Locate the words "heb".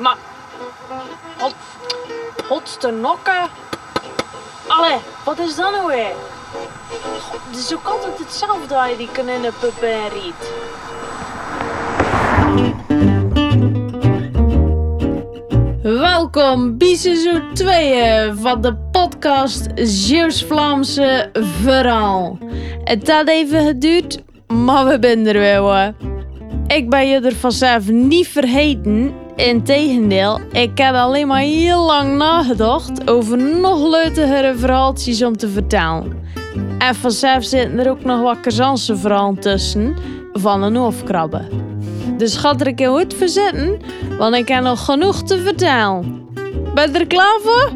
30.78-30.94, 44.48-44.62